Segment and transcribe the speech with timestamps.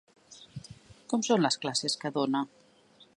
[1.13, 2.45] Com són les classes que dona?